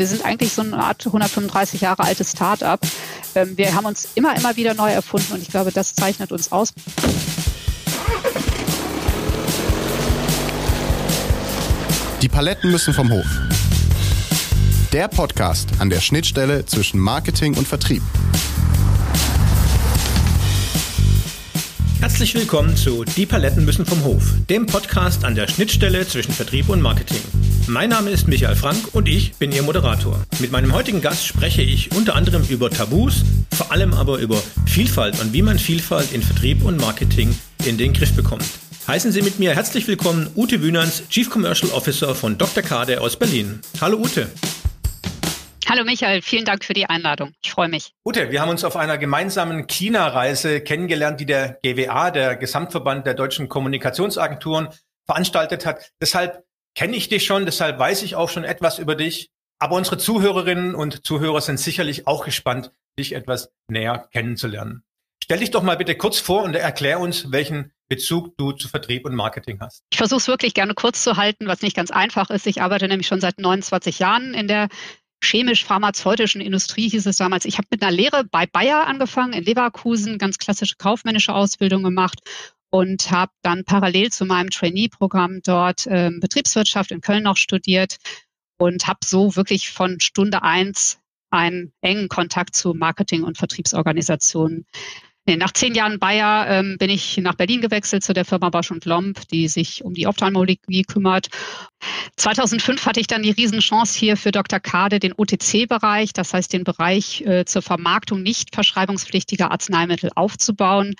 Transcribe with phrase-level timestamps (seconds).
[0.00, 2.80] Wir sind eigentlich so eine Art 135 Jahre altes Start-up.
[3.34, 6.50] Ähm, wir haben uns immer, immer wieder neu erfunden und ich glaube, das zeichnet uns
[6.52, 6.72] aus.
[12.22, 13.26] Die Paletten müssen vom Hof.
[14.90, 18.00] Der Podcast an der Schnittstelle zwischen Marketing und Vertrieb.
[22.00, 26.70] Herzlich willkommen zu Die Paletten müssen vom Hof, dem Podcast an der Schnittstelle zwischen Vertrieb
[26.70, 27.20] und Marketing.
[27.66, 30.24] Mein Name ist Michael Frank und ich bin Ihr Moderator.
[30.38, 35.20] Mit meinem heutigen Gast spreche ich unter anderem über Tabus, vor allem aber über Vielfalt
[35.20, 38.44] und wie man Vielfalt in Vertrieb und Marketing in den Griff bekommt.
[38.88, 42.62] Heißen Sie mit mir herzlich willkommen Ute Wünans, Chief Commercial Officer von Dr.
[42.62, 43.60] Kade aus Berlin.
[43.80, 44.28] Hallo Ute.
[45.68, 47.32] Hallo Michael, vielen Dank für die Einladung.
[47.44, 47.92] Ich freue mich.
[48.04, 53.14] Ute, wir haben uns auf einer gemeinsamen China-Reise kennengelernt, die der GWA, der Gesamtverband der
[53.14, 54.70] deutschen Kommunikationsagenturen,
[55.06, 55.92] veranstaltet hat.
[56.00, 56.42] Deshalb
[56.74, 59.30] kenne ich dich schon, deshalb weiß ich auch schon etwas über dich.
[59.58, 64.82] Aber unsere Zuhörerinnen und Zuhörer sind sicherlich auch gespannt, dich etwas näher kennenzulernen.
[65.22, 69.04] Stell dich doch mal bitte kurz vor und erklär uns, welchen Bezug du zu Vertrieb
[69.04, 69.84] und Marketing hast.
[69.90, 72.46] Ich versuche es wirklich gerne kurz zu halten, was nicht ganz einfach ist.
[72.46, 74.68] Ich arbeite nämlich schon seit 29 Jahren in der
[75.22, 77.44] chemisch-pharmazeutischen Industrie hieß es damals.
[77.44, 82.20] Ich habe mit einer Lehre bei Bayer angefangen in Leverkusen, ganz klassische kaufmännische Ausbildung gemacht
[82.70, 87.96] und habe dann parallel zu meinem Trainee-Programm dort äh, Betriebswirtschaft in Köln noch studiert
[88.58, 90.98] und habe so wirklich von Stunde eins
[91.30, 94.66] einen engen Kontakt zu Marketing- und Vertriebsorganisationen
[95.26, 98.70] Nee, nach zehn Jahren Bayer ähm, bin ich nach Berlin gewechselt zu der Firma Bosch
[98.70, 101.28] und Lomb, die sich um die Ophthalmologie kümmert.
[102.16, 104.60] 2005 hatte ich dann die Riesenchance hier für Dr.
[104.60, 110.94] Kade den OTC-Bereich, das heißt den Bereich äh, zur Vermarktung nicht verschreibungspflichtiger Arzneimittel aufzubauen.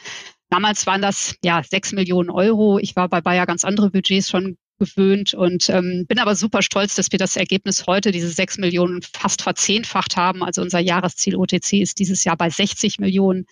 [0.50, 2.78] Damals waren das ja sechs Millionen Euro.
[2.78, 6.96] Ich war bei Bayer ganz andere Budgets schon gewöhnt und ähm, bin aber super stolz,
[6.96, 10.42] dass wir das Ergebnis heute, diese sechs Millionen, fast verzehnfacht haben.
[10.42, 13.46] Also unser Jahresziel OTC ist dieses Jahr bei 60 Millionen.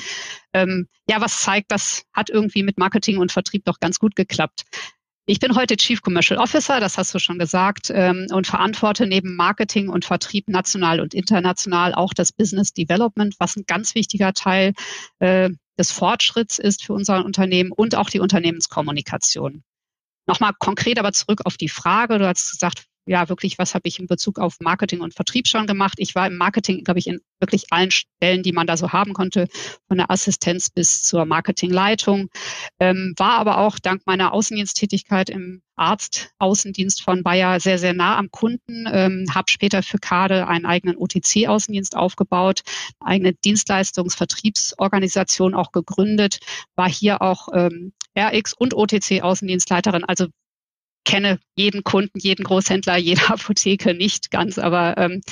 [0.53, 4.65] Ähm, ja, was zeigt, das hat irgendwie mit Marketing und Vertrieb doch ganz gut geklappt.
[5.27, 9.37] Ich bin heute Chief Commercial Officer, das hast du schon gesagt, ähm, und verantworte neben
[9.37, 14.73] Marketing und Vertrieb national und international auch das Business Development, was ein ganz wichtiger Teil
[15.19, 19.63] äh, des Fortschritts ist für unser Unternehmen und auch die Unternehmenskommunikation.
[20.27, 22.19] Nochmal konkret aber zurück auf die Frage.
[22.19, 25.67] Du hast gesagt, ja, wirklich, was habe ich in Bezug auf Marketing und Vertrieb schon
[25.67, 25.95] gemacht?
[25.99, 29.15] Ich war im Marketing, glaube ich, in wirklich allen Stellen, die man da so haben
[29.15, 29.49] konnte,
[29.89, 32.29] von der Assistenz bis zur Marketingleitung.
[32.79, 38.31] Ähm, war aber auch dank meiner Außendiensttätigkeit im Arztaußendienst von Bayer sehr, sehr nah am
[38.31, 38.85] Kunden.
[38.93, 42.61] Ähm, habe später für Kade einen eigenen OTC-Außendienst aufgebaut,
[43.01, 46.41] eine eigene Dienstleistungsvertriebsorganisation auch gegründet,
[46.77, 50.27] war hier auch ähm, RX und OTC-Außendienstleiterin, also
[51.09, 55.23] kenne jeden Kunden, jeden Großhändler, jede Apotheke nicht ganz, aber ähm,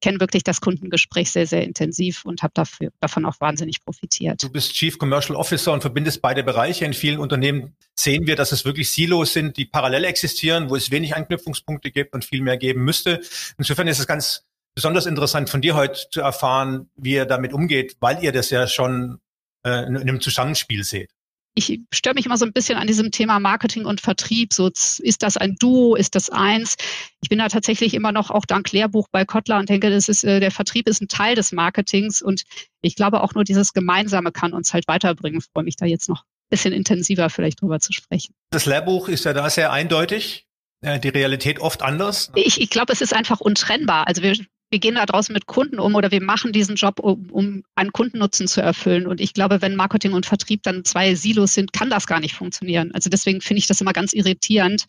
[0.00, 4.44] kenne wirklich das Kundengespräch sehr, sehr intensiv und habe dafür davon auch wahnsinnig profitiert.
[4.44, 6.84] Du bist Chief Commercial Officer und verbindest beide Bereiche.
[6.84, 10.92] In vielen Unternehmen sehen wir, dass es wirklich Silos sind, die parallel existieren, wo es
[10.92, 13.20] wenig Anknüpfungspunkte gibt und viel mehr geben müsste.
[13.58, 14.44] Insofern ist es ganz
[14.76, 18.68] besonders interessant von dir heute zu erfahren, wie ihr damit umgeht, weil ihr das ja
[18.68, 19.18] schon
[19.64, 21.10] äh, in einem Zusammenspiel seht
[21.54, 24.52] ich störe mich immer so ein bisschen an diesem Thema Marketing und Vertrieb.
[24.52, 25.94] So, ist das ein Duo?
[25.94, 26.74] Ist das eins?
[27.22, 30.24] Ich bin da tatsächlich immer noch auch dank Lehrbuch bei Kotler und denke, das ist,
[30.24, 32.42] äh, der Vertrieb ist ein Teil des Marketings und
[32.82, 35.38] ich glaube auch nur dieses Gemeinsame kann uns halt weiterbringen.
[35.38, 38.34] Ich freue mich da jetzt noch ein bisschen intensiver vielleicht drüber zu sprechen.
[38.50, 40.46] Das Lehrbuch ist ja da sehr eindeutig
[40.84, 42.30] äh, die Realität oft anders?
[42.34, 44.06] Ich, ich glaube, es ist einfach untrennbar.
[44.06, 44.34] Also wir
[44.74, 47.92] wir gehen da draußen mit Kunden um oder wir machen diesen Job, um, um einen
[47.92, 49.06] Kundennutzen zu erfüllen.
[49.06, 52.34] Und ich glaube, wenn Marketing und Vertrieb dann zwei Silos sind, kann das gar nicht
[52.34, 52.90] funktionieren.
[52.92, 54.86] Also deswegen finde ich das immer ganz irritierend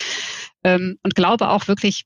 [0.63, 2.05] ähm, und glaube auch wirklich,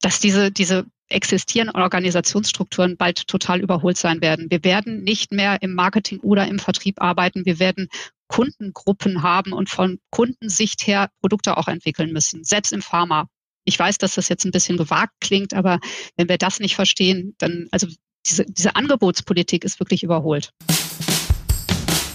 [0.00, 4.50] dass diese, diese existierenden Organisationsstrukturen bald total überholt sein werden.
[4.50, 7.44] Wir werden nicht mehr im Marketing oder im Vertrieb arbeiten.
[7.44, 7.88] Wir werden
[8.28, 13.26] Kundengruppen haben und von Kundensicht her Produkte auch entwickeln müssen, selbst im Pharma.
[13.68, 15.78] Ich weiß, dass das jetzt ein bisschen gewagt klingt, aber
[16.16, 17.86] wenn wir das nicht verstehen, dann, also
[18.26, 20.52] diese, diese Angebotspolitik ist wirklich überholt.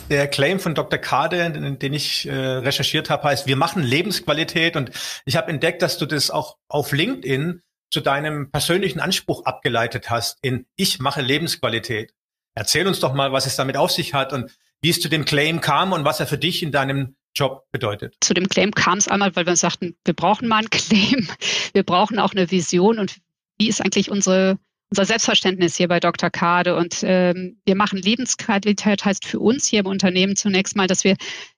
[0.10, 0.98] Der Claim von Dr.
[0.98, 4.76] Kade, den ich äh, recherchiert habe, heißt, wir machen Lebensqualität.
[4.76, 4.90] Und
[5.26, 7.62] ich habe entdeckt, dass du das auch auf LinkedIn
[7.92, 12.16] zu deinem persönlichen Anspruch abgeleitet hast in Ich mache Lebensqualität.
[12.56, 15.24] Erzähl uns doch mal, was es damit auf sich hat und wie es zu dem
[15.24, 18.16] Claim kam und was er für dich in deinem Job bedeutet.
[18.22, 21.28] Zu dem Claim kam es einmal, weil wir sagten, wir brauchen mal einen Claim,
[21.74, 23.18] wir brauchen auch eine Vision und
[23.58, 24.58] wie ist eigentlich unsere
[24.90, 26.30] unser Selbstverständnis hier bei Dr.
[26.30, 31.04] Kade und ähm, wir machen Lebensqualität heißt für uns hier im Unternehmen zunächst mal, dass
[31.04, 31.16] wir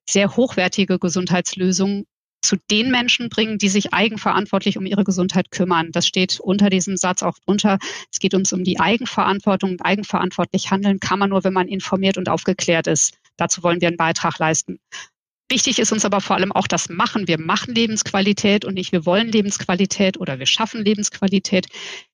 [0.09, 2.05] sehr hochwertige Gesundheitslösungen
[2.41, 5.91] zu den Menschen bringen, die sich eigenverantwortlich um ihre Gesundheit kümmern.
[5.91, 7.77] Das steht unter diesem Satz auch drunter.
[8.09, 9.81] Es geht uns um die Eigenverantwortung.
[9.81, 13.17] Eigenverantwortlich handeln kann man nur, wenn man informiert und aufgeklärt ist.
[13.35, 14.79] Dazu wollen wir einen Beitrag leisten.
[15.47, 17.27] Wichtig ist uns aber vor allem auch das Machen.
[17.27, 21.67] Wir machen Lebensqualität und nicht wir wollen Lebensqualität oder wir schaffen Lebensqualität.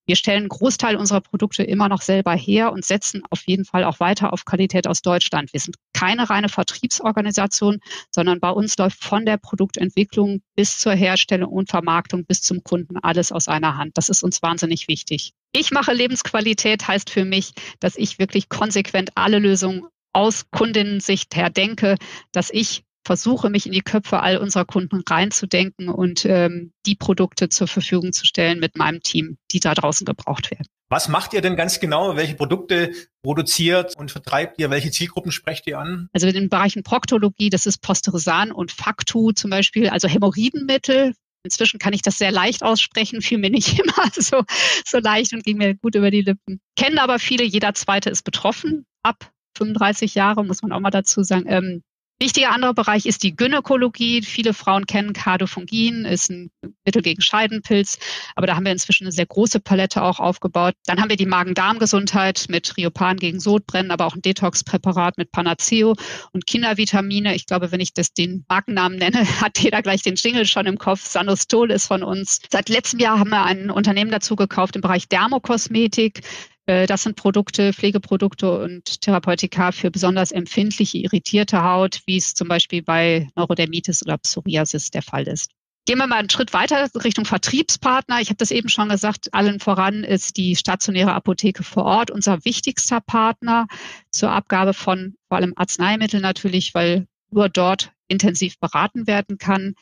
[0.05, 3.85] Wir stellen einen Großteil unserer Produkte immer noch selber her und setzen auf jeden Fall
[3.85, 5.53] auch weiter auf Qualität aus Deutschland.
[5.53, 7.79] Wir sind keine reine Vertriebsorganisation,
[8.09, 12.97] sondern bei uns läuft von der Produktentwicklung bis zur Herstellung und Vermarktung bis zum Kunden
[12.97, 13.97] alles aus einer Hand.
[13.97, 15.31] Das ist uns wahnsinnig wichtig.
[15.53, 21.49] Ich mache Lebensqualität heißt für mich, dass ich wirklich konsequent alle Lösungen aus Kundinnensicht her
[21.49, 21.95] denke,
[22.33, 27.49] dass ich versuche, mich in die Köpfe all unserer Kunden reinzudenken und ähm, die Produkte
[27.49, 30.67] zur Verfügung zu stellen mit meinem Team, die da draußen gebraucht werden.
[30.89, 32.17] Was macht ihr denn ganz genau?
[32.17, 32.91] Welche Produkte
[33.23, 34.69] produziert und vertreibt ihr?
[34.69, 36.09] Welche Zielgruppen sprecht ihr an?
[36.11, 41.13] Also in den Bereichen Proktologie, das ist Posteresan und Faktu zum Beispiel, also Hämorrhoidenmittel.
[41.43, 44.43] Inzwischen kann ich das sehr leicht aussprechen, fiel mir nicht immer so,
[44.85, 46.59] so leicht und ging mir gut über die Lippen.
[46.75, 48.85] Kennen aber viele, jeder zweite ist betroffen.
[49.01, 51.45] Ab 35 Jahre, muss man auch mal dazu sagen.
[51.47, 51.83] Ähm,
[52.21, 54.21] Wichtiger anderer Bereich ist die Gynäkologie.
[54.21, 56.51] Viele Frauen kennen Cardofungin, ist ein
[56.85, 57.97] Mittel gegen Scheidenpilz,
[58.35, 60.75] aber da haben wir inzwischen eine sehr große Palette auch aufgebaut.
[60.85, 65.95] Dann haben wir die Magen-Darm-Gesundheit mit Riopan gegen Sodbrennen, aber auch ein Detox-Präparat mit Panaceo
[66.31, 67.33] und Kindervitamine.
[67.33, 70.77] Ich glaube, wenn ich das den Markennamen nenne, hat jeder gleich den Jingle schon im
[70.77, 71.03] Kopf.
[71.03, 72.39] Sanostol ist von uns.
[72.51, 76.21] Seit letztem Jahr haben wir ein Unternehmen dazu gekauft im Bereich Dermokosmetik.
[76.71, 82.47] Äh, das sind Produkte, Pflegeprodukte und Therapeutika für besonders empfindliche, irritierte Haut, wie es zum
[82.47, 85.51] Beispiel bei Neurodermitis oder Psoriasis der Fall ist.
[85.85, 88.21] Gehen wir mal einen Schritt weiter Richtung Vertriebspartner.
[88.21, 92.45] Ich habe das eben schon gesagt, allen voran ist die stationäre Apotheke vor Ort unser
[92.45, 93.67] wichtigster Partner
[94.11, 99.73] zur Abgabe von vor allem Arzneimitteln natürlich, weil nur dort intensiv beraten werden kann.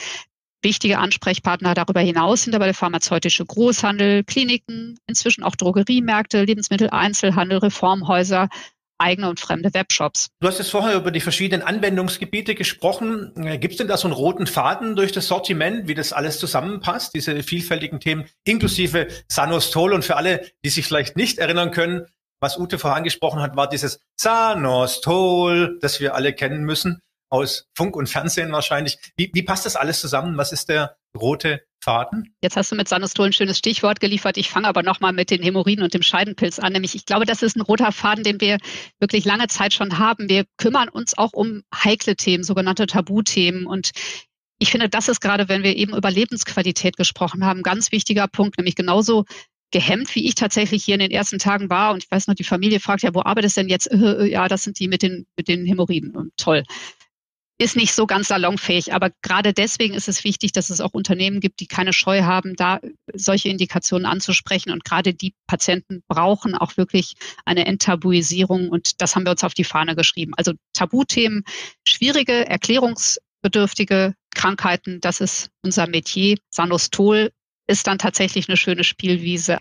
[0.61, 8.49] Wichtige Ansprechpartner darüber hinaus sind aber der pharmazeutische Großhandel, Kliniken, inzwischen auch Drogeriemärkte, Lebensmitteleinzelhandel, Reformhäuser,
[8.97, 10.27] eigene und fremde Webshops.
[10.41, 13.31] Du hast jetzt vorher über die verschiedenen Anwendungsgebiete gesprochen.
[13.37, 16.39] Äh, Gibt es denn da so einen roten Faden durch das Sortiment, wie das alles
[16.39, 22.05] zusammenpasst, diese vielfältigen Themen, inklusive Sanostol und für alle, die sich vielleicht nicht erinnern können,
[22.41, 27.95] was Ute vorher angesprochen hat, war dieses Sanostol, das wir alle kennen müssen aus Funk
[27.95, 28.97] und Fernsehen wahrscheinlich.
[29.15, 30.37] Wie, wie passt das alles zusammen?
[30.37, 32.35] Was ist der rote Faden?
[32.41, 34.37] Jetzt hast du mit Sanostol ein schönes Stichwort geliefert.
[34.37, 36.73] Ich fange aber nochmal mit den Hämorrhoiden und dem Scheidenpilz an.
[36.73, 38.57] Nämlich, ich glaube, das ist ein roter Faden, den wir
[38.99, 40.29] wirklich lange Zeit schon haben.
[40.29, 43.65] Wir kümmern uns auch um heikle Themen, sogenannte Tabuthemen.
[43.65, 43.91] Und
[44.57, 48.27] ich finde, das ist gerade, wenn wir eben über Lebensqualität gesprochen haben, ein ganz wichtiger
[48.27, 49.25] Punkt, nämlich genauso
[49.71, 51.93] gehemmt, wie ich tatsächlich hier in den ersten Tagen war.
[51.93, 53.87] Und ich weiß noch, die Familie fragt ja, wo arbeitest denn jetzt?
[53.91, 56.15] ja, das sind die mit den, mit den Hämorrhoiden.
[56.15, 56.63] Und toll
[57.59, 58.93] ist nicht so ganz salonfähig.
[58.93, 62.55] Aber gerade deswegen ist es wichtig, dass es auch Unternehmen gibt, die keine Scheu haben,
[62.55, 62.79] da
[63.13, 64.71] solche Indikationen anzusprechen.
[64.71, 67.13] Und gerade die Patienten brauchen auch wirklich
[67.45, 68.69] eine Enttabuisierung.
[68.69, 70.31] Und das haben wir uns auf die Fahne geschrieben.
[70.37, 71.43] Also Tabuthemen,
[71.85, 76.37] schwierige, erklärungsbedürftige Krankheiten, das ist unser Metier.
[76.49, 77.31] Sanostol
[77.67, 79.59] ist dann tatsächlich eine schöne Spielwiese.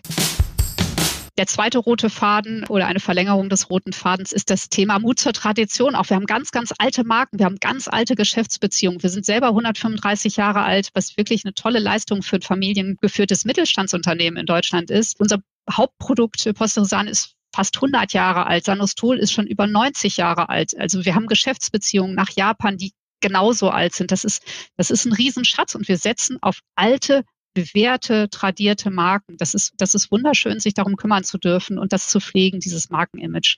[1.37, 5.33] Der zweite rote Faden oder eine Verlängerung des roten Fadens ist das Thema Mut zur
[5.33, 5.95] Tradition.
[5.95, 9.01] Auch wir haben ganz, ganz alte Marken, wir haben ganz alte Geschäftsbeziehungen.
[9.01, 14.39] Wir sind selber 135 Jahre alt, was wirklich eine tolle Leistung für ein familiengeführtes Mittelstandsunternehmen
[14.39, 15.19] in Deutschland ist.
[15.19, 15.39] Unser
[15.71, 18.65] Hauptprodukt Posteresan ist fast 100 Jahre alt.
[18.65, 20.77] Sanostol ist schon über 90 Jahre alt.
[20.77, 24.11] Also wir haben Geschäftsbeziehungen nach Japan, die genauso alt sind.
[24.11, 24.43] Das ist,
[24.77, 27.23] das ist ein Riesenschatz und wir setzen auf alte
[27.63, 29.37] bewährte, tradierte Marken.
[29.37, 32.89] Das ist, das ist wunderschön, sich darum kümmern zu dürfen und das zu pflegen, dieses
[32.89, 33.57] Markenimage.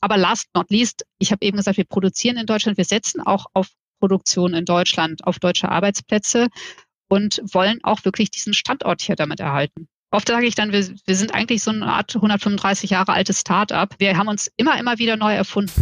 [0.00, 3.46] Aber last not least, ich habe eben gesagt, wir produzieren in Deutschland, wir setzen auch
[3.54, 3.68] auf
[4.00, 6.48] Produktion in Deutschland, auf deutsche Arbeitsplätze
[7.08, 9.88] und wollen auch wirklich diesen Standort hier damit erhalten.
[10.10, 13.94] Oft sage ich dann, wir, wir sind eigentlich so eine Art 135 Jahre altes Start-up.
[13.98, 15.72] Wir haben uns immer, immer wieder neu erfunden.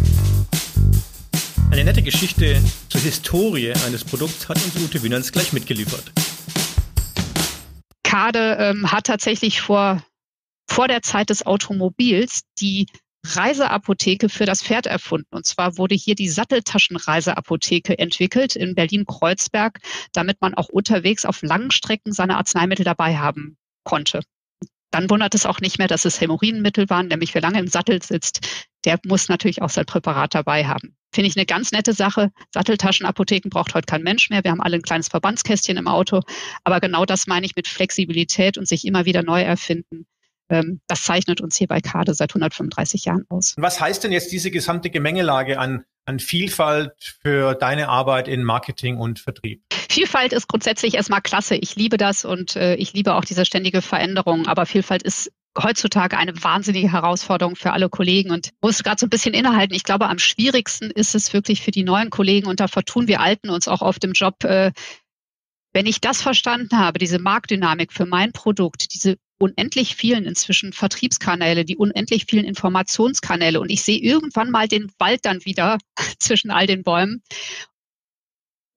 [1.69, 6.11] Eine nette Geschichte zur Historie eines Produkts hat uns Ute Wienerns gleich mitgeliefert.
[8.13, 10.03] Kade ähm, hat tatsächlich vor,
[10.69, 12.85] vor der Zeit des Automobils die
[13.25, 15.29] Reiseapotheke für das Pferd erfunden.
[15.31, 19.79] Und zwar wurde hier die Satteltaschenreiseapotheke entwickelt in Berlin-Kreuzberg,
[20.11, 24.19] damit man auch unterwegs auf langen Strecken seine Arzneimittel dabei haben konnte.
[24.91, 28.03] Dann wundert es auch nicht mehr, dass es Hämorrhoidenmittel waren, nämlich wer lange im Sattel
[28.03, 30.95] sitzt, der muss natürlich auch sein Präparat dabei haben.
[31.11, 32.31] Finde ich eine ganz nette Sache.
[32.53, 34.43] Satteltaschenapotheken braucht heute kein Mensch mehr.
[34.43, 36.21] Wir haben alle ein kleines Verbandskästchen im Auto.
[36.63, 40.07] Aber genau das meine ich mit Flexibilität und sich immer wieder neu erfinden.
[40.49, 43.53] Ähm, das zeichnet uns hier bei Kade seit 135 Jahren aus.
[43.57, 48.97] Was heißt denn jetzt diese gesamte Gemengelage an an Vielfalt für deine Arbeit in Marketing
[48.97, 49.63] und Vertrieb?
[49.89, 51.55] Vielfalt ist grundsätzlich erstmal klasse.
[51.55, 54.47] Ich liebe das und äh, ich liebe auch diese ständige Veränderung.
[54.47, 59.09] Aber Vielfalt ist heutzutage eine wahnsinnige Herausforderung für alle Kollegen und muss gerade so ein
[59.09, 59.75] bisschen innehalten.
[59.75, 63.19] Ich glaube, am schwierigsten ist es wirklich für die neuen Kollegen und da vertun wir
[63.19, 64.43] Alten uns auch auf dem Job.
[64.43, 64.71] Äh,
[65.73, 71.65] wenn ich das verstanden habe, diese Marktdynamik für mein Produkt, diese unendlich vielen inzwischen Vertriebskanäle,
[71.65, 75.77] die unendlich vielen Informationskanäle und ich sehe irgendwann mal den Wald dann wieder
[76.19, 77.23] zwischen all den Bäumen,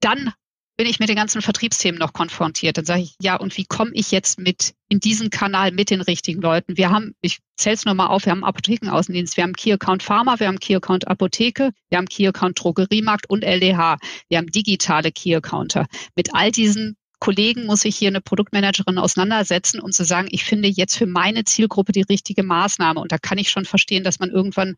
[0.00, 0.33] dann
[0.76, 2.76] bin ich mit den ganzen Vertriebsthemen noch konfrontiert.
[2.76, 6.02] Dann sage ich, ja, und wie komme ich jetzt mit in diesen Kanal mit den
[6.02, 6.76] richtigen Leuten?
[6.76, 10.02] Wir haben, ich zähle es nur mal auf, wir haben Apothekenaußendienst, wir haben Key Account
[10.02, 13.97] Pharma, wir haben Key Account Apotheke, wir haben Key Account Drogeriemarkt und LDH.
[14.28, 15.87] Wir haben digitale Key Accounter.
[16.14, 20.68] Mit all diesen Kollegen muss ich hier eine Produktmanagerin auseinandersetzen, um zu sagen, ich finde
[20.68, 23.00] jetzt für meine Zielgruppe die richtige Maßnahme.
[23.00, 24.76] Und da kann ich schon verstehen, dass man irgendwann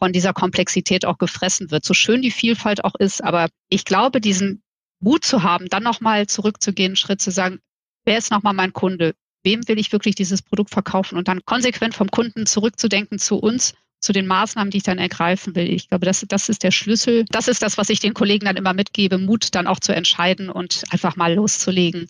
[0.00, 1.84] von dieser Komplexität auch gefressen wird.
[1.84, 4.62] So schön die Vielfalt auch ist, aber ich glaube, diesen
[5.00, 7.58] Mut zu haben, dann nochmal zurückzugehen, einen Schritt zu sagen,
[8.04, 9.14] wer ist nochmal mein Kunde?
[9.42, 11.16] Wem will ich wirklich dieses Produkt verkaufen?
[11.16, 15.54] Und dann konsequent vom Kunden zurückzudenken zu uns, zu den Maßnahmen, die ich dann ergreifen
[15.54, 15.70] will.
[15.70, 17.24] Ich glaube, das, das ist der Schlüssel.
[17.30, 20.50] Das ist das, was ich den Kollegen dann immer mitgebe, Mut dann auch zu entscheiden
[20.50, 22.08] und einfach mal loszulegen.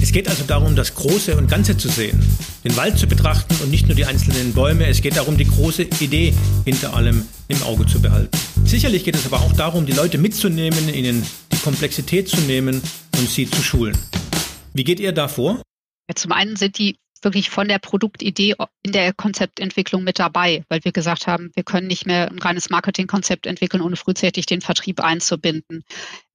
[0.00, 2.18] Es geht also darum, das Große und Ganze zu sehen,
[2.64, 4.86] den Wald zu betrachten und nicht nur die einzelnen Bäume.
[4.86, 6.32] Es geht darum, die große Idee
[6.64, 8.30] hinter allem im Auge zu behalten.
[8.64, 12.80] Sicherlich geht es aber auch darum, die Leute mitzunehmen, ihnen die Komplexität zu nehmen
[13.18, 13.98] und sie zu schulen.
[14.72, 15.62] Wie geht ihr da vor?
[16.08, 20.84] Ja, zum einen sind die wirklich von der Produktidee in der Konzeptentwicklung mit dabei, weil
[20.84, 25.00] wir gesagt haben, wir können nicht mehr ein reines Marketingkonzept entwickeln, ohne frühzeitig den Vertrieb
[25.00, 25.84] einzubinden.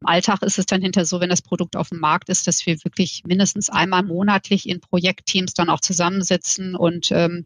[0.01, 2.65] Im Alltag ist es dann hinterher so, wenn das Produkt auf dem Markt ist, dass
[2.65, 7.45] wir wirklich mindestens einmal monatlich in Projektteams dann auch zusammensitzen und ähm,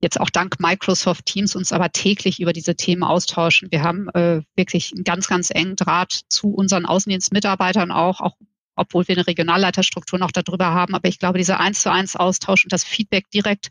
[0.00, 3.70] jetzt auch dank Microsoft Teams uns aber täglich über diese Themen austauschen.
[3.70, 8.36] Wir haben äh, wirklich einen ganz, ganz engen Draht zu unseren Außendienstmitarbeitern auch, auch
[8.76, 10.94] obwohl wir eine Regionalleiterstruktur noch darüber haben.
[10.94, 13.68] Aber ich glaube, dieser eins zu eins Austausch und das Feedback direkt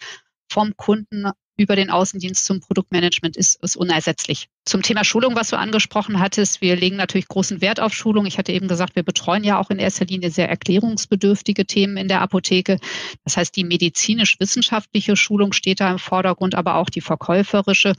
[0.49, 4.49] vom Kunden über den Außendienst zum Produktmanagement ist, ist unersetzlich.
[4.65, 8.25] Zum Thema Schulung, was du angesprochen hattest, wir legen natürlich großen Wert auf Schulung.
[8.25, 12.09] Ich hatte eben gesagt, wir betreuen ja auch in erster Linie sehr erklärungsbedürftige Themen in
[12.09, 12.77] der Apotheke.
[13.23, 17.93] Das heißt, die medizinisch-wissenschaftliche Schulung steht da im Vordergrund, aber auch die verkäuferische.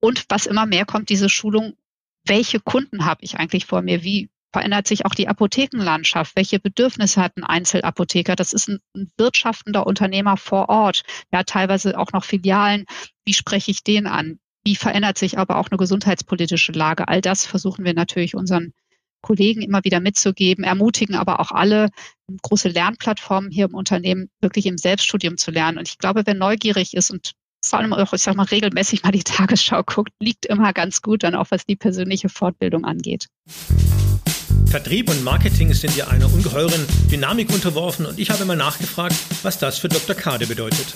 [0.00, 1.74] Und was immer mehr kommt, diese Schulung,
[2.24, 4.02] welche Kunden habe ich eigentlich vor mir?
[4.02, 6.36] Wie verändert sich auch die Apothekenlandschaft.
[6.36, 8.36] Welche Bedürfnisse hat ein Einzelapotheker?
[8.36, 11.02] Das ist ein, ein wirtschaftender Unternehmer vor Ort.
[11.32, 12.86] Hat teilweise auch noch Filialen.
[13.24, 14.38] Wie spreche ich den an?
[14.64, 17.08] Wie verändert sich aber auch eine gesundheitspolitische Lage?
[17.08, 18.72] All das versuchen wir natürlich unseren
[19.22, 21.90] Kollegen immer wieder mitzugeben, ermutigen aber auch alle,
[22.42, 25.78] große Lernplattformen hier im Unternehmen wirklich im Selbststudium zu lernen.
[25.78, 29.12] Und ich glaube, wer neugierig ist und vor allem auch, ich sag mal, regelmäßig mal
[29.12, 33.26] die Tagesschau guckt, liegt immer ganz gut dann auch, was die persönliche Fortbildung angeht.
[34.70, 39.58] Vertrieb und Marketing sind ja einer ungeheuren Dynamik unterworfen und ich habe mal nachgefragt, was
[39.58, 40.14] das für Dr.
[40.14, 40.94] Kade bedeutet.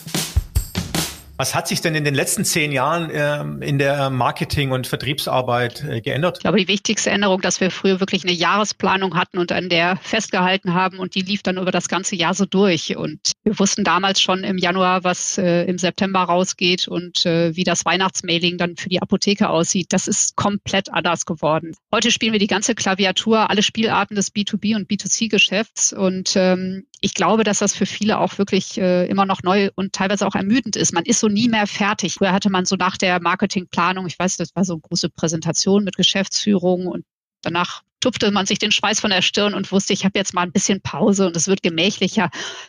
[1.36, 5.82] Was hat sich denn in den letzten zehn Jahren äh, in der Marketing- und Vertriebsarbeit
[5.82, 6.36] äh, geändert?
[6.38, 9.96] Ich glaube, die wichtigste Änderung, dass wir früher wirklich eine Jahresplanung hatten und an der
[9.96, 12.96] festgehalten haben und die lief dann über das ganze Jahr so durch.
[12.96, 17.64] Und wir wussten damals schon im Januar, was äh, im September rausgeht und äh, wie
[17.64, 19.88] das Weihnachtsmailing dann für die Apotheke aussieht.
[19.92, 21.72] Das ist komplett anders geworden.
[21.92, 27.12] Heute spielen wir die ganze Klaviatur, alle Spielarten des B2B und B2C-Geschäfts und ähm, ich
[27.12, 30.94] glaube, dass das für viele auch wirklich immer noch neu und teilweise auch ermüdend ist.
[30.94, 32.14] Man ist so nie mehr fertig.
[32.14, 35.82] Früher hatte man so nach der Marketingplanung, ich weiß, das war so eine große Präsentation
[35.82, 37.04] mit Geschäftsführung und
[37.40, 40.42] danach tupfte man sich den Schweiß von der Stirn und wusste, ich habe jetzt mal
[40.42, 42.28] ein bisschen Pause und es wird gemächlicher.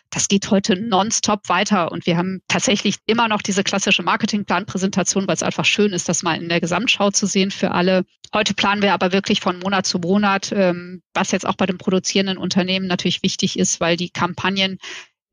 [0.09, 5.35] Das geht heute nonstop weiter und wir haben tatsächlich immer noch diese klassische Marketingplanpräsentation, weil
[5.35, 8.05] es einfach schön ist, das mal in der Gesamtschau zu sehen für alle.
[8.33, 11.77] Heute planen wir aber wirklich von Monat zu Monat, ähm, was jetzt auch bei den
[11.77, 14.77] produzierenden Unternehmen natürlich wichtig ist, weil die Kampagnen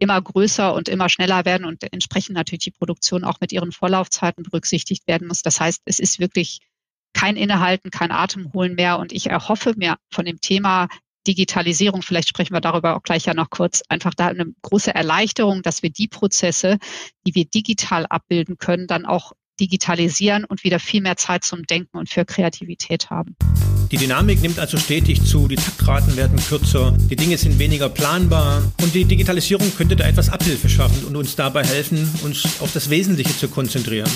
[0.02, 4.42] immer größer und immer schneller werden und entsprechend natürlich die Produktion auch mit ihren Vorlaufzeiten
[4.42, 5.42] berücksichtigt werden muss.
[5.42, 6.58] Das heißt, es ist wirklich
[7.14, 8.98] kein Innehalten, kein Atemholen mehr.
[8.98, 10.88] Und ich erhoffe mir von dem Thema
[11.26, 15.62] Digitalisierung, vielleicht sprechen wir darüber auch gleich ja noch kurz, einfach da eine große Erleichterung,
[15.62, 16.78] dass wir die Prozesse,
[17.24, 21.98] die wir digital abbilden können, dann auch digitalisieren und wieder viel mehr Zeit zum Denken
[21.98, 23.36] und für Kreativität haben.
[23.90, 28.62] Die Dynamik nimmt also stetig zu, die Taktraten werden kürzer, die Dinge sind weniger planbar
[28.80, 32.88] und die Digitalisierung könnte da etwas Abhilfe schaffen und uns dabei helfen, uns auf das
[32.88, 34.10] Wesentliche zu konzentrieren.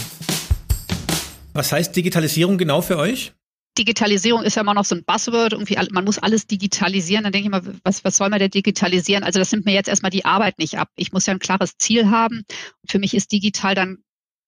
[1.52, 3.32] Was heißt Digitalisierung genau für euch?
[3.78, 7.24] Digitalisierung ist ja immer noch so ein Buzzword, irgendwie man muss alles digitalisieren.
[7.24, 9.24] Dann denke ich mal, was, was soll man denn digitalisieren?
[9.24, 10.88] Also das nimmt mir jetzt erstmal die Arbeit nicht ab.
[10.96, 12.44] Ich muss ja ein klares Ziel haben.
[12.82, 13.98] Und für mich ist digital dann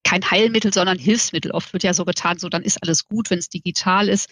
[0.05, 1.51] kein Heilmittel, sondern Hilfsmittel.
[1.53, 4.29] Oft wird ja so getan, so dann ist alles gut, wenn es digital ist.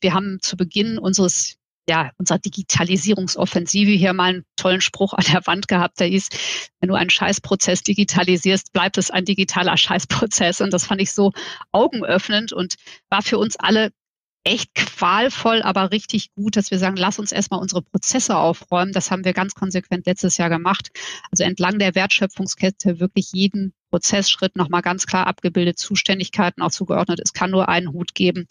[0.00, 1.56] Wir haben zu Beginn unseres
[1.88, 6.28] ja, unserer Digitalisierungsoffensive hier mal einen tollen Spruch an der Wand gehabt, der hieß,
[6.80, 10.60] wenn du einen Scheißprozess digitalisierst, bleibt es ein digitaler Scheißprozess.
[10.60, 11.32] Und das fand ich so
[11.72, 12.74] augenöffnend und
[13.08, 13.92] war für uns alle
[14.46, 18.92] echt qualvoll, aber richtig gut, dass wir sagen, lass uns erstmal unsere Prozesse aufräumen.
[18.92, 20.90] Das haben wir ganz konsequent letztes Jahr gemacht.
[21.32, 27.20] Also entlang der Wertschöpfungskette wirklich jeden Prozessschritt nochmal ganz klar abgebildet, Zuständigkeiten auch zugeordnet.
[27.22, 28.46] Es kann nur einen Hut geben.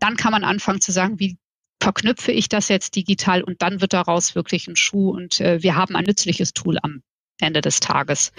[0.00, 1.36] Dann kann man anfangen zu sagen, wie
[1.82, 5.76] verknüpfe ich das jetzt digital und dann wird daraus wirklich ein Schuh und äh, wir
[5.76, 7.02] haben ein nützliches Tool am
[7.38, 8.32] Ende des Tages.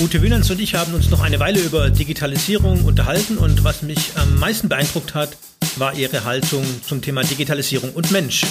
[0.00, 4.16] Ute Wünens und ich haben uns noch eine Weile über Digitalisierung unterhalten und was mich
[4.16, 5.36] am meisten beeindruckt hat,
[5.76, 8.46] war ihre Haltung zum Thema Digitalisierung und Mensch.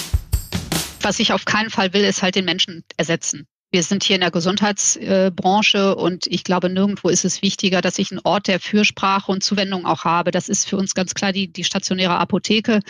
[1.02, 3.48] Was ich auf keinen Fall will, ist halt den Menschen ersetzen.
[3.72, 8.12] Wir sind hier in der Gesundheitsbranche und ich glaube, nirgendwo ist es wichtiger, dass ich
[8.12, 10.32] einen Ort der Fürsprache und Zuwendung auch habe.
[10.32, 12.82] Das ist für uns ganz klar die, die stationäre Apotheke.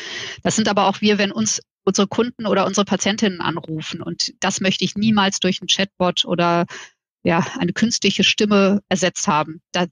[0.41, 4.01] Das sind aber auch wir, wenn uns unsere Kunden oder unsere Patientinnen anrufen.
[4.01, 6.65] Und das möchte ich niemals durch einen Chatbot oder
[7.27, 9.61] ja, eine künstliche Stimme ersetzt haben.
[9.73, 9.87] Da,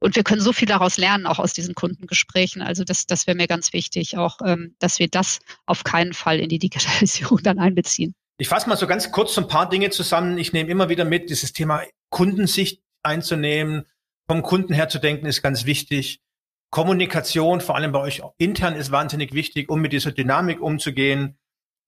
[0.00, 2.60] und wir können so viel daraus lernen, auch aus diesen Kundengesprächen.
[2.60, 6.40] Also das, das wäre mir ganz wichtig, auch, ähm, dass wir das auf keinen Fall
[6.40, 8.16] in die Digitalisierung dann einbeziehen.
[8.36, 10.38] Ich fasse mal so ganz kurz so ein paar Dinge zusammen.
[10.38, 13.86] Ich nehme immer wieder mit, dieses Thema Kundensicht einzunehmen,
[14.26, 16.20] vom Kunden her zu denken, ist ganz wichtig.
[16.70, 21.38] Kommunikation, vor allem bei euch intern, ist wahnsinnig wichtig, um mit dieser Dynamik umzugehen.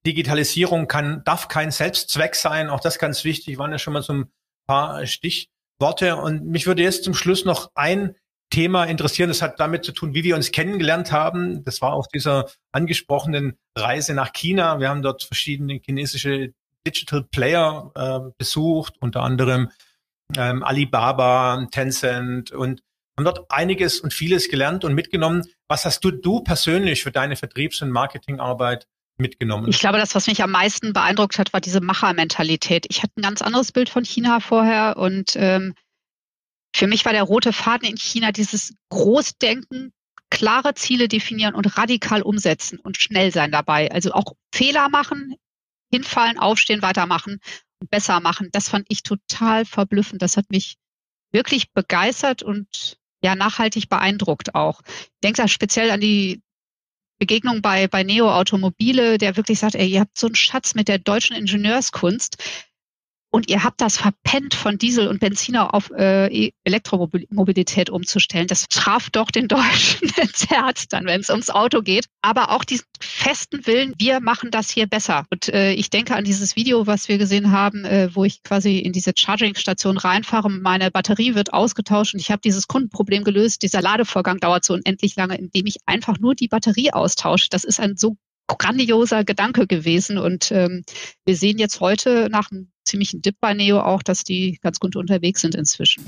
[0.06, 2.70] Digitalisierung kann, darf kein Selbstzweck sein.
[2.70, 3.58] Auch das ganz wichtig.
[3.58, 4.30] Waren ja schon mal so ein
[4.66, 6.16] paar Stichworte.
[6.16, 8.14] Und mich würde jetzt zum Schluss noch ein
[8.50, 9.28] Thema interessieren.
[9.28, 11.64] Das hat damit zu tun, wie wir uns kennengelernt haben.
[11.64, 14.78] Das war auf dieser angesprochenen Reise nach China.
[14.80, 16.52] Wir haben dort verschiedene chinesische
[16.87, 19.71] Digital Player äh, besucht, unter anderem
[20.37, 22.83] ähm, Alibaba, Tencent und
[23.16, 25.44] haben dort einiges und vieles gelernt und mitgenommen.
[25.68, 28.87] Was hast du, du persönlich für deine Vertriebs- und Marketingarbeit
[29.18, 29.68] mitgenommen?
[29.68, 32.87] Ich glaube, das, was mich am meisten beeindruckt hat, war diese Machermentalität.
[32.88, 35.75] Ich hatte ein ganz anderes Bild von China vorher und ähm,
[36.75, 39.93] für mich war der rote Faden in China dieses Großdenken,
[40.30, 43.93] klare Ziele definieren und radikal umsetzen und schnell sein dabei.
[43.93, 45.36] Also auch Fehler machen,
[45.93, 47.38] hinfallen, aufstehen, weitermachen
[47.80, 48.49] und besser machen.
[48.50, 50.21] Das fand ich total verblüffend.
[50.23, 50.76] Das hat mich
[51.30, 54.82] wirklich begeistert und ja, nachhaltig beeindruckt auch.
[54.86, 56.43] Ich denke da speziell an die
[57.18, 60.88] Begegnung bei, bei Neo Automobile, der wirklich sagt, ey, ihr habt so einen Schatz mit
[60.88, 62.36] der deutschen Ingenieurskunst
[63.34, 68.47] und ihr habt das verpennt, von Diesel und Benziner auf äh, e-, Elektromobilität umzustellen.
[68.47, 72.06] Das traf doch den Deutschen ins Herz dann, wenn es ums Auto geht.
[72.23, 75.25] Aber auch diesen festen Willen, wir machen das hier besser.
[75.30, 78.78] Und äh, ich denke an dieses Video, was wir gesehen haben, äh, wo ich quasi
[78.78, 83.62] in diese Charging-Station reinfahre, meine Batterie wird ausgetauscht und ich habe dieses Kundenproblem gelöst.
[83.62, 87.49] Dieser Ladevorgang dauert so unendlich lange, indem ich einfach nur die Batterie austausche.
[87.50, 88.16] Das ist ein so
[88.47, 90.18] grandioser Gedanke gewesen.
[90.18, 90.84] Und ähm,
[91.25, 94.97] wir sehen jetzt heute nach einem ziemlichen Dip bei Neo auch, dass die ganz gut
[94.97, 96.04] unterwegs sind inzwischen.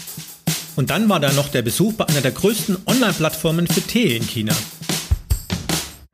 [0.76, 4.26] Und dann war da noch der Besuch bei einer der größten Online-Plattformen für Tee in
[4.26, 4.54] China.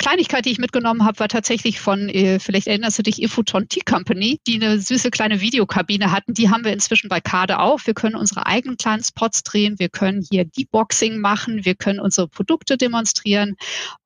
[0.03, 3.81] Kleinigkeit, die ich mitgenommen habe, war tatsächlich von, äh, vielleicht erinnerst du dich, Ifuton Tea
[3.81, 6.35] Company, die eine süße kleine Videokabine hatten.
[6.35, 7.81] Die haben wir inzwischen bei Kade auch.
[7.87, 9.79] Wir können unsere eigenen kleinen Spots drehen.
[9.79, 11.65] Wir können hier Deboxing machen.
[11.65, 13.55] Wir können unsere Produkte demonstrieren.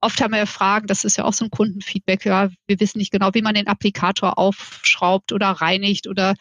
[0.01, 2.27] Oft haben wir Fragen, das ist ja auch so ein Kundenfeedback.
[2.27, 6.35] Ja, wir wissen nicht genau, wie man den Applikator aufschraubt oder reinigt oder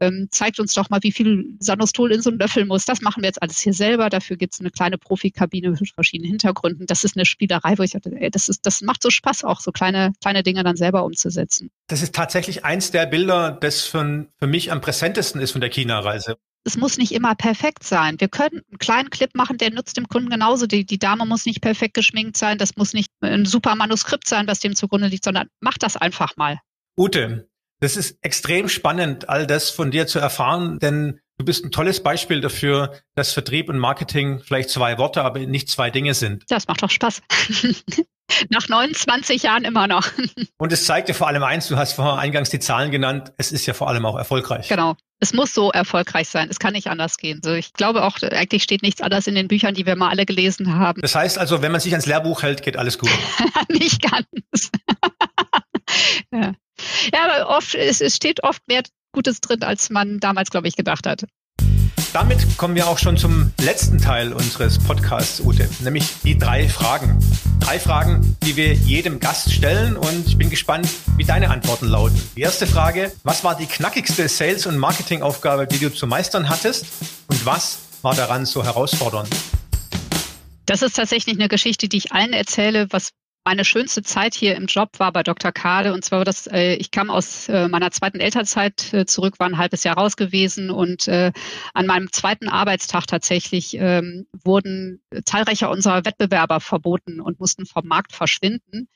[0.00, 2.84] ähm, zeigt uns doch mal, wie viel Sanostol in so einen Löffel muss.
[2.84, 4.10] Das machen wir jetzt alles hier selber.
[4.10, 6.86] Dafür gibt es eine kleine Profikabine mit verschiedenen Hintergründen.
[6.86, 9.60] Das ist eine Spielerei, wo ich dachte, ey, das, ist, das macht so Spaß, auch
[9.60, 11.70] so kleine, kleine Dinge dann selber umzusetzen.
[11.88, 15.70] Das ist tatsächlich eins der Bilder, das für, für mich am präsentesten ist von der
[15.70, 18.20] China-Reise es muss nicht immer perfekt sein.
[18.20, 20.66] Wir können einen kleinen Clip machen, der nutzt dem Kunden genauso.
[20.66, 24.46] Die, die Dame muss nicht perfekt geschminkt sein, das muss nicht ein super Manuskript sein,
[24.46, 26.58] was dem zugrunde liegt, sondern mach das einfach mal.
[26.96, 27.48] Ute,
[27.80, 32.02] das ist extrem spannend, all das von dir zu erfahren, denn du bist ein tolles
[32.02, 36.44] Beispiel dafür, dass Vertrieb und Marketing vielleicht zwei Worte, aber nicht zwei Dinge sind.
[36.48, 37.22] Das macht doch Spaß.
[38.50, 40.06] Nach 29 Jahren immer noch.
[40.58, 43.52] Und es zeigt dir vor allem eins, du hast vorher eingangs die Zahlen genannt, es
[43.52, 44.68] ist ja vor allem auch erfolgreich.
[44.68, 44.96] Genau.
[45.18, 46.48] Es muss so erfolgreich sein.
[46.50, 47.40] Es kann nicht anders gehen.
[47.42, 50.26] So, ich glaube auch, eigentlich steht nichts anderes in den Büchern, die wir mal alle
[50.26, 51.00] gelesen haben.
[51.00, 53.10] Das heißt also, wenn man sich ans Lehrbuch hält, geht alles gut.
[53.70, 54.70] nicht ganz.
[56.30, 56.52] ja.
[57.12, 60.76] Ja, aber oft, es, es steht oft mehr Gutes drin, als man damals, glaube ich,
[60.76, 61.24] gedacht hat.
[62.12, 67.18] Damit kommen wir auch schon zum letzten Teil unseres Podcasts, Ute, nämlich die drei Fragen.
[67.60, 72.18] Drei Fragen, die wir jedem Gast stellen und ich bin gespannt, wie deine Antworten lauten.
[72.34, 76.86] Die erste Frage, was war die knackigste Sales- und Marketingaufgabe, die du zu meistern hattest
[77.26, 79.28] und was war daran so herausfordernd?
[80.64, 83.10] Das ist tatsächlich eine Geschichte, die ich allen erzähle, was
[83.48, 85.52] meine schönste Zeit hier im Job war bei Dr.
[85.52, 85.94] Kade.
[85.94, 89.46] Und zwar war das, äh, ich kam aus äh, meiner zweiten Elternzeit äh, zurück, war
[89.46, 91.32] ein halbes Jahr raus gewesen und äh,
[91.72, 98.12] an meinem zweiten Arbeitstag tatsächlich ähm, wurden zahlreiche unserer Wettbewerber verboten und mussten vom Markt
[98.12, 98.86] verschwinden.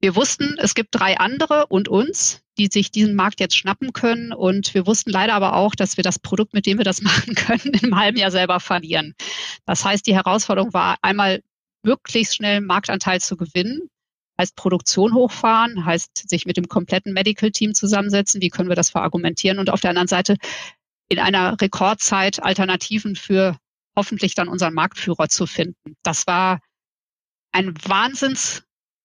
[0.00, 4.32] Wir wussten, es gibt drei andere und uns, die sich diesen Markt jetzt schnappen können.
[4.32, 7.34] Und wir wussten leider aber auch, dass wir das Produkt, mit dem wir das machen
[7.34, 9.14] können, einem halben Jahr selber verlieren.
[9.66, 11.42] Das heißt, die Herausforderung war einmal
[11.82, 13.88] möglichst schnell Marktanteil zu gewinnen.
[14.38, 18.40] Heißt Produktion hochfahren, heißt sich mit dem kompletten Medical Team zusammensetzen.
[18.40, 19.58] Wie können wir das verargumentieren?
[19.58, 20.36] Und auf der anderen Seite
[21.08, 23.58] in einer Rekordzeit Alternativen für
[23.94, 25.96] hoffentlich dann unseren Marktführer zu finden.
[26.02, 26.60] Das war
[27.52, 28.62] ein Wahnsinns,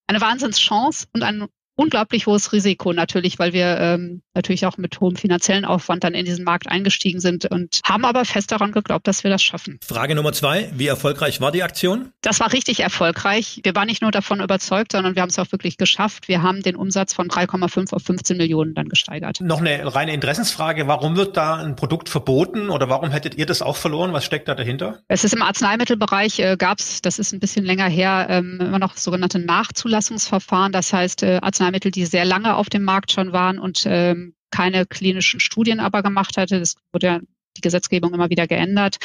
[0.08, 5.16] eine Wahnsinnschance und ein unglaublich hohes Risiko natürlich, weil wir ähm, natürlich auch mit hohem
[5.16, 9.24] finanziellen Aufwand dann in diesen Markt eingestiegen sind und haben aber fest daran geglaubt, dass
[9.24, 9.80] wir das schaffen.
[9.86, 12.12] Frage Nummer zwei, wie erfolgreich war die Aktion?
[12.22, 13.62] Das war richtig erfolgreich.
[13.64, 16.28] Wir waren nicht nur davon überzeugt, sondern wir haben es auch wirklich geschafft.
[16.28, 19.40] Wir haben den Umsatz von 3,5 auf 15 Millionen dann gesteigert.
[19.40, 20.88] Noch eine reine Interessensfrage.
[20.88, 24.14] Warum wird da ein Produkt verboten oder warum hättet ihr das auch verloren?
[24.14, 25.00] Was steckt da dahinter?
[25.08, 28.80] Es ist im Arzneimittelbereich, äh, gab es, das ist ein bisschen länger her, ähm, immer
[28.80, 30.72] noch sogenannte Nachzulassungsverfahren.
[30.72, 34.34] Das heißt, äh, Arzneimittel Arzneimittel, die sehr lange auf dem Markt schon waren und ähm,
[34.52, 36.60] keine klinischen Studien aber gemacht hatte.
[36.60, 37.20] Das wurde ja
[37.58, 38.98] die Gesetzgebung immer wieder geändert.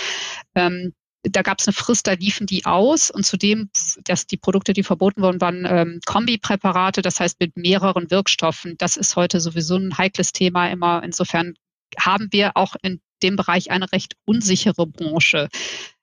[0.54, 0.92] Ähm,
[1.24, 3.70] da gab es eine Frist, da liefen die aus und zudem,
[4.04, 8.76] dass die Produkte, die verboten wurden, waren ähm, Kombipräparate, das heißt mit mehreren Wirkstoffen.
[8.78, 11.02] Das ist heute sowieso ein heikles Thema immer.
[11.02, 11.54] Insofern
[11.98, 15.48] haben wir auch in dem Bereich eine recht unsichere Branche.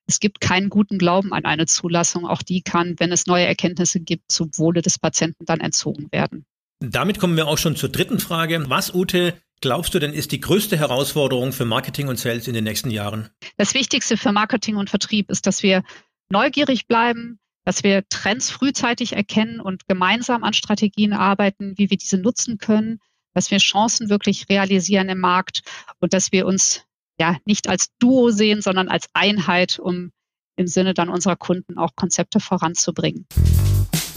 [0.10, 2.26] Es gibt keinen guten Glauben an eine Zulassung.
[2.26, 6.46] Auch die kann, wenn es neue Erkenntnisse gibt, zum Wohle des Patienten dann entzogen werden.
[6.80, 8.64] Damit kommen wir auch schon zur dritten Frage.
[8.70, 12.64] Was, Ute, glaubst du denn ist die größte Herausforderung für Marketing und Sales in den
[12.64, 13.30] nächsten Jahren?
[13.58, 15.84] Das Wichtigste für Marketing und Vertrieb ist, dass wir
[16.30, 22.18] neugierig bleiben, dass wir Trends frühzeitig erkennen und gemeinsam an Strategien arbeiten, wie wir diese
[22.18, 23.00] nutzen können,
[23.34, 25.64] dass wir Chancen wirklich realisieren im Markt
[26.00, 26.86] und dass wir uns
[27.20, 30.12] ja nicht als Duo sehen, sondern als Einheit, um
[30.56, 33.28] im Sinne dann unserer Kunden auch Konzepte voranzubringen.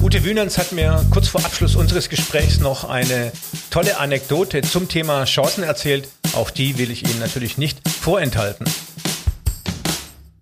[0.03, 3.31] Ute Wünerns hat mir kurz vor Abschluss unseres Gesprächs noch eine
[3.71, 6.09] tolle Anekdote zum Thema Chancen erzählt.
[6.35, 8.67] Auch die will ich Ihnen natürlich nicht vorenthalten.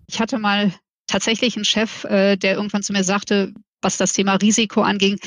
[0.07, 0.73] Ich hatte mal
[1.05, 5.19] tatsächlich einen Chef, äh, der irgendwann zu mir sagte, was das Thema Risiko anging,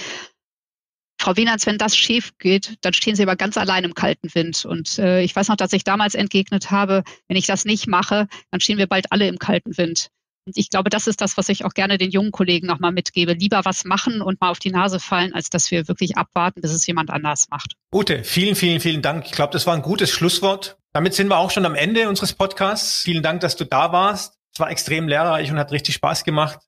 [1.21, 4.65] Frau Wienerns, wenn das schief geht, dann stehen Sie aber ganz allein im kalten Wind.
[4.65, 8.27] Und äh, ich weiß noch, dass ich damals entgegnet habe, wenn ich das nicht mache,
[8.51, 10.09] dann stehen wir bald alle im kalten Wind.
[10.47, 13.33] Ich glaube, das ist das, was ich auch gerne den jungen Kollegen nochmal mitgebe.
[13.33, 16.73] Lieber was machen und mal auf die Nase fallen, als dass wir wirklich abwarten, bis
[16.73, 17.75] es jemand anders macht.
[17.93, 19.25] Ute, vielen, vielen, vielen Dank.
[19.27, 20.77] Ich glaube, das war ein gutes Schlusswort.
[20.93, 23.03] Damit sind wir auch schon am Ende unseres Podcasts.
[23.03, 24.35] Vielen Dank, dass du da warst.
[24.53, 26.61] Es war extrem lehrreich und hat richtig Spaß gemacht.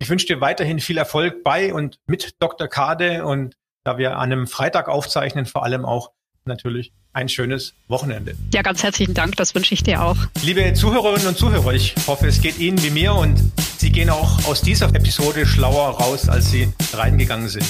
[0.00, 2.68] Ich wünsche dir weiterhin viel Erfolg bei und mit Dr.
[2.68, 6.12] Kade und da wir an einem Freitag aufzeichnen, vor allem auch
[6.46, 8.34] natürlich ein schönes Wochenende.
[8.52, 10.16] Ja, ganz herzlichen Dank, das wünsche ich dir auch.
[10.42, 13.38] Liebe Zuhörerinnen und Zuhörer, ich hoffe, es geht Ihnen wie mir und
[13.78, 17.66] Sie gehen auch aus dieser Episode schlauer raus, als Sie reingegangen sind.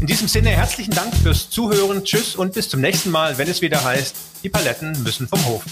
[0.00, 3.62] In diesem Sinne herzlichen Dank fürs Zuhören, tschüss und bis zum nächsten Mal, wenn es
[3.62, 5.64] wieder heißt, die Paletten müssen vom Hof.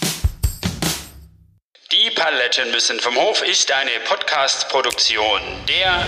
[1.92, 6.06] Die Paletten müssen vom Hof ist eine Podcast-Produktion der